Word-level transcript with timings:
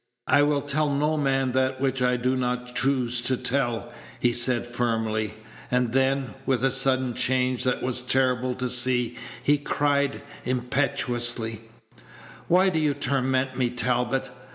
"I 0.25 0.41
will 0.41 0.63
tell 0.63 0.91
no 0.91 1.15
man 1.15 1.51
that 1.51 1.79
which 1.79 2.01
I 2.01 2.17
do 2.17 2.35
not 2.35 2.73
choose 2.75 3.21
to 3.21 3.37
tell," 3.37 3.93
he 4.19 4.33
said, 4.33 4.65
firmly; 4.65 5.35
and 5.69 5.93
then, 5.93 6.33
with 6.43 6.65
a 6.65 6.71
sudden 6.71 7.13
change 7.13 7.63
that 7.65 7.83
was 7.83 8.01
terrible 8.01 8.55
to 8.55 8.67
see, 8.67 9.15
he 9.43 9.59
cried 9.59 10.23
impetuously, 10.43 11.61
"Why 12.47 12.69
do 12.69 12.79
you 12.79 12.95
torment 12.95 13.57
me, 13.57 13.69
Talbot? 13.69 14.31